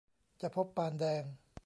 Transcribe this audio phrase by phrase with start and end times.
[0.41, 1.23] จะพบปานแดง